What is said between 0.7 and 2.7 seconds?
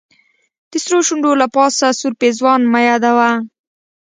د سرو شونډو له پاسه سور پېزوان